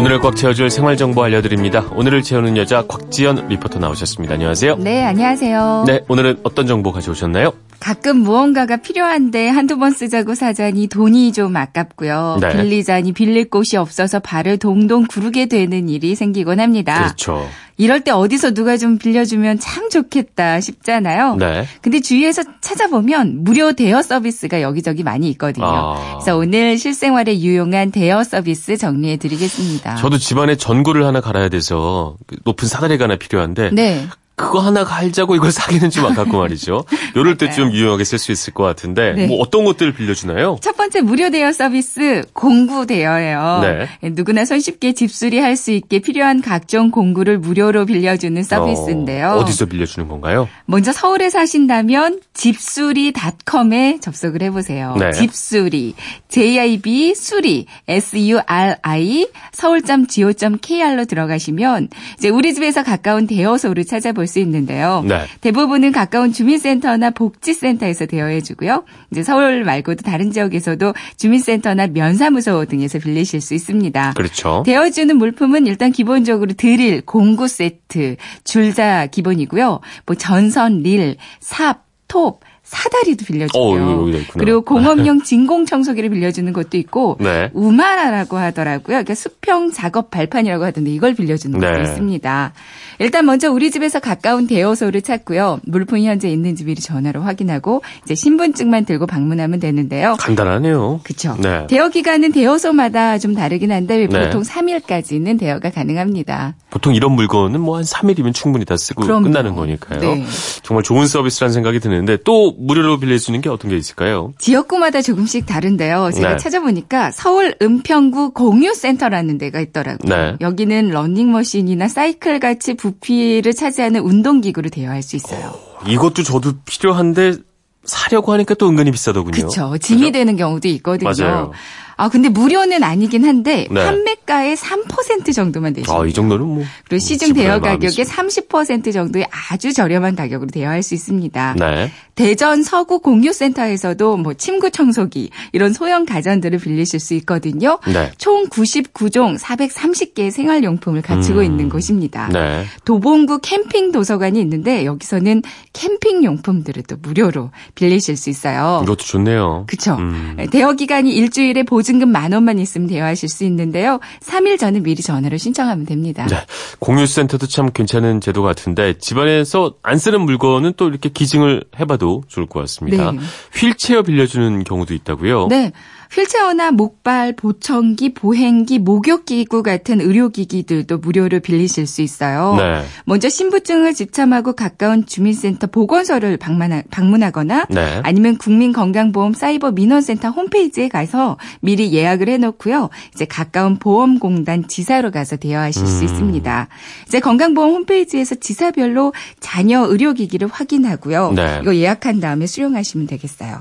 꽉 0.00 0.34
채워줄 0.34 0.70
생활 0.70 0.96
정보 0.96 1.22
알려드립니다. 1.22 1.84
오늘을 1.94 2.22
채우는 2.22 2.56
여자 2.56 2.82
곽지연 2.82 3.48
리포터 3.48 3.78
나오셨습니다. 3.78 4.34
안녕하세요. 4.34 4.76
네, 4.76 5.04
안녕하세요. 5.04 5.84
네, 5.86 6.00
오늘은 6.08 6.40
어떤 6.42 6.66
정보 6.66 6.90
가져오셨나요? 6.90 7.52
가끔 7.80 8.18
무언가가 8.18 8.76
필요한데 8.76 9.48
한두 9.48 9.78
번 9.78 9.90
쓰자고 9.92 10.34
사자니 10.34 10.88
돈이 10.88 11.32
좀 11.32 11.56
아깝고요. 11.56 12.38
네. 12.40 12.50
빌리자니 12.50 13.12
빌릴 13.12 13.50
곳이 13.50 13.76
없어서 13.76 14.20
발을 14.20 14.58
동동 14.58 15.06
구르게 15.06 15.46
되는 15.46 15.88
일이 15.88 16.14
생기곤 16.14 16.60
합니다. 16.60 16.98
그렇죠. 17.02 17.46
이럴 17.80 18.02
때 18.02 18.10
어디서 18.10 18.52
누가 18.52 18.76
좀 18.76 18.98
빌려주면 18.98 19.58
참 19.58 19.88
좋겠다 19.88 20.60
싶잖아요. 20.60 21.36
네. 21.36 21.66
근데 21.80 22.00
주위에서 22.00 22.42
찾아보면 22.60 23.42
무료 23.42 23.72
대여 23.72 24.02
서비스가 24.02 24.60
여기저기 24.60 25.02
많이 25.02 25.30
있거든요. 25.30 25.64
아. 25.66 26.18
그래서 26.18 26.36
오늘 26.36 26.76
실생활에 26.76 27.40
유용한 27.40 27.90
대여 27.90 28.22
서비스 28.22 28.76
정리해 28.76 29.16
드리겠습니다. 29.16 29.96
저도 29.96 30.18
집안에 30.18 30.56
전구를 30.56 31.06
하나 31.06 31.22
갈아야 31.22 31.48
돼서 31.48 32.16
그 32.26 32.36
높은 32.44 32.68
사다리가 32.68 33.04
하나 33.04 33.16
필요한데 33.16 33.70
네. 33.72 34.06
그거 34.40 34.60
하나 34.60 34.84
갈자고 34.84 35.36
이걸 35.36 35.52
사기는 35.52 35.90
좀 35.90 36.06
아깝고 36.06 36.38
말이죠. 36.38 36.84
요럴 37.16 37.36
때 37.36 37.50
좀 37.50 37.72
유용하게 37.72 38.04
쓸 38.04 38.18
수 38.18 38.32
있을 38.32 38.54
것 38.54 38.62
같은데 38.64 39.12
네. 39.12 39.26
뭐 39.26 39.38
어떤 39.40 39.64
것들을 39.64 39.92
빌려주나요? 39.92 40.58
첫 40.62 40.76
번째 40.76 41.00
무료 41.02 41.30
대여 41.30 41.52
서비스 41.52 42.22
공구 42.32 42.86
대여예요. 42.86 43.60
네. 44.02 44.10
누구나 44.10 44.44
손쉽게 44.44 44.92
집수리 44.94 45.38
할 45.38 45.56
수 45.56 45.72
있게 45.72 45.98
필요한 45.98 46.40
각종 46.40 46.90
공구를 46.90 47.38
무료로 47.38 47.84
빌려주는 47.86 48.40
서비스인데요. 48.42 49.28
어, 49.32 49.36
어디서 49.40 49.66
빌려주는 49.66 50.08
건가요? 50.08 50.48
먼저 50.64 50.92
서울에 50.92 51.28
사신다면 51.28 52.20
집수리.com에 52.34 53.98
접속을 54.00 54.42
해보세요. 54.42 54.94
네. 54.98 55.10
집수리, 55.12 55.94
JIB 56.28 57.14
수리, 57.14 57.66
S-U-R-I, 57.88 59.26
서울.go.kr로 59.52 61.04
들어가시면 61.04 61.88
이제 62.18 62.28
우리 62.28 62.54
집에서 62.54 62.82
가까운 62.82 63.26
대여소를 63.26 63.84
찾아볼 63.84 64.26
수 64.30 64.38
있는데요. 64.38 65.04
네. 65.06 65.26
대부분은 65.40 65.92
가까운 65.92 66.32
주민센터나 66.32 67.10
복지센터에서 67.10 68.06
대여해 68.06 68.40
주고요. 68.40 68.84
이제 69.10 69.22
서울 69.22 69.64
말고도 69.64 70.02
다른 70.02 70.30
지역에서도 70.30 70.94
주민센터나 71.16 71.88
면사무소 71.88 72.64
등에서 72.66 72.98
빌리실 72.98 73.40
수 73.40 73.54
있습니다. 73.54 74.14
그렇죠. 74.16 74.62
대여주는 74.64 75.16
물품은 75.16 75.66
일단 75.66 75.90
기본적으로 75.90 76.52
드릴, 76.52 77.02
공구 77.02 77.48
세트, 77.48 78.16
줄자 78.44 79.06
기본이고요. 79.06 79.80
뭐 80.06 80.16
전선, 80.16 80.82
릴, 80.82 81.16
삽, 81.40 81.84
톱, 82.06 82.40
사다리도 82.70 83.24
어, 83.24 83.26
빌려주고요. 83.26 84.08
있구나. 84.20 84.24
그리고 84.38 84.62
공업용 84.62 85.22
진공 85.24 85.66
청소기를 85.66 86.08
빌려주는 86.10 86.52
것도 86.52 86.76
있고 86.78 87.16
네. 87.18 87.50
우마라라고 87.52 88.36
하더라고요. 88.36 88.84
그러니까 88.86 89.14
수평 89.16 89.72
작업 89.72 90.10
발판이라고 90.10 90.64
하던데 90.64 90.90
이걸 90.92 91.14
빌려주는 91.14 91.58
것도 91.58 91.72
네. 91.72 91.82
있습니다. 91.82 92.52
일단 93.00 93.26
먼저 93.26 93.50
우리 93.50 93.72
집에서 93.72 93.98
가까운 93.98 94.46
대여소를 94.46 95.02
찾고요. 95.02 95.58
물품이 95.64 96.06
현재 96.06 96.28
있는지 96.28 96.64
미리 96.64 96.80
전화로 96.80 97.22
확인하고 97.22 97.82
이제 98.04 98.14
신분증만 98.14 98.84
들고 98.84 99.06
방문하면 99.06 99.58
되는데요. 99.58 100.14
간단하네요. 100.20 101.00
그렇죠. 101.02 101.36
네. 101.40 101.66
대여 101.68 101.88
기간은 101.88 102.30
대여소마다 102.30 103.18
좀 103.18 103.34
다르긴 103.34 103.72
한데 103.72 104.06
네. 104.06 104.06
보통 104.06 104.42
3일까지는 104.42 105.40
대여가 105.40 105.70
가능합니다. 105.70 106.54
보통 106.70 106.94
이런 106.94 107.12
물건은 107.12 107.60
뭐 107.60 107.80
한 107.80 107.84
3일이면 107.84 108.34
충분히 108.34 108.64
다 108.66 108.76
쓰고 108.76 109.02
그럼요. 109.02 109.22
끝나는 109.24 109.54
거니까요. 109.56 110.00
네. 110.00 110.24
정말 110.62 110.82
좋은 110.82 111.06
서비스라는 111.06 111.52
생각이 111.54 111.80
드는데 111.80 112.18
또 112.24 112.54
무료로 112.60 113.00
빌려주는 113.00 113.40
게 113.40 113.48
어떤 113.48 113.70
게 113.70 113.76
있을까요? 113.76 114.32
지역구마다 114.38 115.00
조금씩 115.00 115.46
다른데요. 115.46 116.10
제가 116.14 116.30
네. 116.30 116.36
찾아보니까 116.36 117.10
서울 117.10 117.54
은평구 117.60 118.32
공유센터라는 118.32 119.38
데가 119.38 119.60
있더라고요. 119.60 120.14
네. 120.14 120.36
여기는 120.40 120.88
러닝머신이나 120.90 121.88
사이클 121.88 122.38
같이 122.38 122.74
부피를 122.74 123.54
차지하는 123.54 124.02
운동기구를 124.02 124.70
대여할 124.70 125.02
수 125.02 125.16
있어요. 125.16 125.54
이것도 125.86 126.22
저도 126.22 126.52
필요한데 126.66 127.36
사려고 127.84 128.32
하니까 128.34 128.54
또 128.54 128.68
은근히 128.68 128.90
비싸더군요. 128.90 129.32
그렇죠. 129.32 129.78
짐이? 129.78 130.12
되는 130.12 130.36
경우도 130.36 130.68
있거든요. 130.68 131.10
맞아요. 131.10 131.52
아 131.96 132.08
근데 132.08 132.28
무료는 132.28 132.82
아니긴 132.82 133.24
한데 133.26 133.66
네. 133.70 133.84
판매 133.84 134.09
가의 134.30 134.54
3% 134.54 135.34
정도만 135.34 135.72
되시면 135.72 136.00
아, 136.00 136.06
이 136.06 136.12
정도는 136.12 136.46
뭐. 136.46 136.64
그리고 136.88 137.00
시중 137.00 137.28
지불할 137.28 137.60
대여 137.60 137.72
가격의 137.72 137.88
있습니다. 137.88 138.86
30% 138.86 138.92
정도의 138.92 139.26
아주 139.28 139.72
저렴한 139.72 140.14
가격으로 140.14 140.50
대여할 140.52 140.84
수 140.84 140.94
있습니다. 140.94 141.56
네. 141.58 141.90
대전 142.14 142.62
서구 142.62 143.00
공유센터에서도 143.00 144.18
뭐 144.18 144.34
침구 144.34 144.70
청소기 144.70 145.30
이런 145.52 145.72
소형 145.72 146.04
가전들을 146.04 146.60
빌리실 146.60 147.00
수 147.00 147.14
있거든요. 147.14 147.80
네. 147.92 148.12
총 148.18 148.46
99종 148.48 149.36
430개의 149.36 150.30
생활용품을 150.30 151.02
갖추고 151.02 151.40
음. 151.40 151.44
있는 151.44 151.68
곳입니다. 151.68 152.28
네. 152.28 152.66
도봉구 152.84 153.40
캠핑 153.40 153.90
도서관이 153.90 154.40
있는데 154.42 154.84
여기서는 154.84 155.42
캠핑 155.72 156.22
용품들을 156.22 156.84
또 156.84 156.96
무료로 157.00 157.50
빌리실 157.74 158.16
수 158.16 158.30
있어요. 158.30 158.82
이것도 158.84 158.98
좋네요. 158.98 159.64
그쵸. 159.66 159.96
음. 159.96 160.36
대여 160.52 160.74
기간이 160.74 161.10
일주일에 161.12 161.64
보증금 161.64 162.10
만 162.10 162.32
원만 162.32 162.60
있으면 162.60 162.86
대여하실 162.86 163.28
수 163.28 163.44
있는데요. 163.44 163.98
3일 164.20 164.58
전에 164.58 164.80
미리 164.80 165.02
전화로 165.02 165.36
신청하면 165.36 165.86
됩니다. 165.86 166.26
네. 166.26 166.36
공유센터도 166.78 167.46
참 167.46 167.70
괜찮은 167.72 168.20
제도 168.20 168.42
같은데 168.42 168.98
집안에서 168.98 169.74
안 169.82 169.98
쓰는 169.98 170.20
물건은 170.22 170.74
또 170.76 170.88
이렇게 170.88 171.08
기증을 171.08 171.64
해봐도 171.78 172.22
좋을 172.28 172.46
것 172.46 172.60
같습니다. 172.60 173.12
네. 173.12 173.18
휠체어 173.54 174.02
빌려주는 174.02 174.62
경우도 174.64 174.94
있다고요? 174.94 175.48
네. 175.48 175.72
휠체어나 176.12 176.72
목발, 176.72 177.34
보청기, 177.34 178.14
보행기, 178.14 178.78
목욕기구 178.80 179.62
같은 179.62 180.00
의료기기들도 180.00 180.98
무료로 180.98 181.40
빌리실 181.40 181.86
수 181.86 182.02
있어요. 182.02 182.56
네. 182.58 182.84
먼저 183.04 183.28
신분증을 183.28 183.94
지참하고 183.94 184.54
가까운 184.54 185.06
주민센터 185.06 185.68
보건소를 185.68 186.36
방문하, 186.36 186.82
방문하거나 186.90 187.66
네. 187.70 188.00
아니면 188.02 188.38
국민건강보험 188.38 189.34
사이버 189.34 189.70
민원센터 189.70 190.30
홈페이지에 190.30 190.88
가서 190.88 191.36
미리 191.60 191.92
예약을 191.92 192.28
해놓고요. 192.28 192.90
이제 193.14 193.24
가까운 193.24 193.78
보험공단 193.78 194.66
지사로 194.68 195.10
가서 195.12 195.36
대여하실 195.36 195.86
수 195.86 196.00
음. 196.00 196.04
있습니다. 196.04 196.68
이제 197.06 197.20
건강보험 197.20 197.70
홈페이지에서 197.70 198.34
지사별로 198.34 199.12
자녀 199.38 199.86
의료기기를 199.86 200.48
확인하고요. 200.48 201.32
네. 201.36 201.60
이거 201.62 201.74
예약한 201.76 202.20
다음에 202.20 202.46
수령하시면 202.46 203.06
되겠어요. 203.06 203.60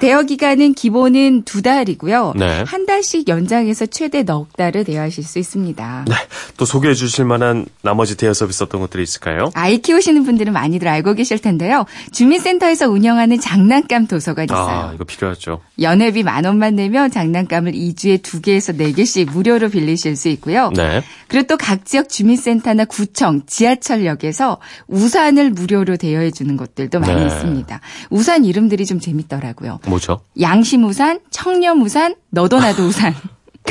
대여 0.00 0.22
기간은 0.22 0.74
기본은 0.74 1.42
두 1.44 1.62
달 1.66 1.85
이고요. 1.88 2.32
네. 2.36 2.64
한 2.66 2.86
달씩 2.86 3.28
연장해서 3.28 3.86
최대 3.86 4.22
넉 4.22 4.56
달을 4.56 4.84
대여하실 4.84 5.24
수 5.24 5.38
있습니다. 5.38 6.04
네. 6.08 6.14
또 6.56 6.64
소개해 6.64 6.94
주실 6.94 7.24
만한 7.24 7.66
나머지 7.82 8.16
대여 8.16 8.32
서비스 8.32 8.62
어떤 8.62 8.80
것들이 8.80 9.02
있을까요? 9.02 9.50
아이 9.54 9.78
키우시는 9.78 10.24
분들은 10.24 10.52
많이들 10.52 10.88
알고 10.88 11.14
계실 11.14 11.38
텐데요. 11.38 11.84
주민센터에서 12.12 12.88
운영하는 12.88 13.38
장난감 13.40 14.06
도서관이 14.06 14.46
있어요. 14.46 14.88
아, 14.88 14.92
이거 14.94 15.04
필요하죠. 15.04 15.60
연회비 15.80 16.22
만 16.22 16.44
원만 16.44 16.76
내면 16.76 17.10
장난감을 17.10 17.72
2주에 17.72 18.22
2개에서 18.22 18.76
4개씩 18.76 19.30
무료로 19.30 19.68
빌리실 19.68 20.16
수 20.16 20.28
있고요. 20.28 20.70
네. 20.74 21.02
그리고 21.28 21.46
또 21.48 21.56
각 21.56 21.84
지역 21.84 22.08
주민센터나 22.08 22.84
구청, 22.84 23.42
지하철역에서 23.46 24.58
우산을 24.88 25.50
무료로 25.50 25.96
대여해 25.96 26.30
주는 26.30 26.56
것들도 26.56 27.00
많이 27.00 27.20
네. 27.20 27.26
있습니다. 27.26 27.80
우산 28.10 28.44
이름들이 28.44 28.86
좀 28.86 29.00
재밌더라고요. 29.00 29.80
뭐죠? 29.86 30.20
양심 30.40 30.84
우산, 30.84 31.20
청렴 31.30 31.75
우산, 31.82 32.14
너도 32.30 32.58
나도 32.58 32.84
우산. 32.86 33.14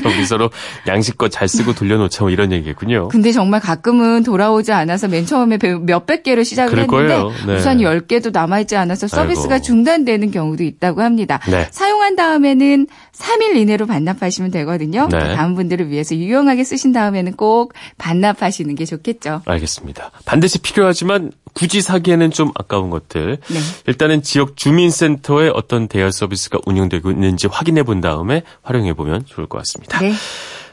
여기 0.03 0.25
서로 0.25 0.49
양식껏 0.88 1.31
잘 1.31 1.47
쓰고 1.47 1.73
돌려놓자 1.73 2.25
뭐 2.25 2.29
이런 2.29 2.51
얘기겠군요. 2.51 3.07
근데 3.07 3.31
정말 3.31 3.61
가끔은 3.61 4.23
돌아오지 4.23 4.73
않아서 4.73 5.07
맨 5.07 5.25
처음에 5.25 5.55
배- 5.57 5.73
몇백 5.73 6.23
개로 6.23 6.43
시작을 6.43 6.77
했는데. 6.79 7.17
네. 7.47 7.55
우산 7.55 7.78
10개도 7.78 8.34
남아있지 8.34 8.75
않아서 8.75 9.07
서비스가 9.07 9.53
아이고. 9.53 9.63
중단되는 9.63 10.31
경우도 10.31 10.63
있다고 10.66 11.02
합니다. 11.02 11.40
네. 11.49 11.69
사용한 11.72 12.17
다음에는 12.17 12.87
3일 13.13 13.55
이내로 13.55 13.85
반납하시면 13.85 14.51
되거든요. 14.51 15.08
네. 15.09 15.34
다음 15.34 15.55
분들을 15.55 15.90
위해서 15.90 16.13
유용하게 16.13 16.66
쓰신 16.66 16.91
다음에는 16.91 17.31
꼭 17.37 17.72
반납하시는 17.97 18.75
게 18.75 18.84
좋겠죠. 18.84 19.43
알겠습니다. 19.46 20.11
반드시 20.25 20.59
필요하지만 20.59 21.31
굳이 21.55 21.81
사기에는 21.81 22.29
좀 22.31 22.52
아까운 22.53 22.91
것들. 22.91 23.37
네. 23.47 23.59
일단은 23.87 24.22
지역 24.22 24.57
주민센터에 24.57 25.49
어떤 25.53 25.87
대여 25.87 26.11
서비스가 26.11 26.59
운영되고 26.66 27.09
있는지 27.09 27.47
확인해 27.47 27.81
본 27.81 28.02
다음에 28.02 28.43
활용해 28.61 28.93
보면 28.93 29.25
좋을 29.25 29.47
것 29.47 29.57
같습니다. 29.59 29.99
네. 29.99 30.13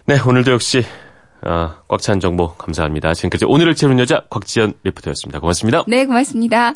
네, 0.05 0.19
오늘도 0.21 0.51
역시 0.51 0.85
아, 1.45 1.77
꽉찬 1.89 2.21
정보 2.21 2.55
감사합니다. 2.55 3.15
지금까지 3.15 3.45
오늘을 3.47 3.75
채우는 3.75 4.01
여자 4.01 4.25
곽지연 4.29 4.75
리포터였습니다. 4.83 5.41
고맙습니다. 5.41 5.85
네, 5.87 6.05
고맙습니다. 6.05 6.73